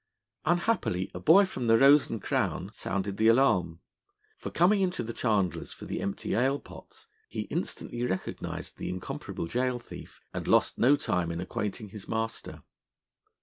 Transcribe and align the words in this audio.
Unhappily, 0.45 1.11
a 1.13 1.19
boy 1.19 1.45
from 1.45 1.67
the 1.67 1.77
'Rose 1.77 2.09
and 2.09 2.23
Crown' 2.23 2.71
sounded 2.73 3.17
the 3.17 3.27
alarm; 3.27 3.81
for 4.35 4.49
coming 4.49 4.81
into 4.81 5.03
the 5.03 5.13
chandler's 5.13 5.73
for 5.73 5.85
the 5.85 6.01
empty 6.01 6.33
ale 6.33 6.59
pots, 6.59 7.05
he 7.29 7.41
instantly 7.51 8.03
recognised 8.03 8.79
the 8.79 8.89
incomparable 8.89 9.45
gaol 9.45 9.77
thief, 9.77 10.19
and 10.33 10.47
lost 10.47 10.79
no 10.79 10.95
time 10.95 11.29
in 11.31 11.39
acquainting 11.39 11.89
his 11.89 12.07
master. 12.07 12.63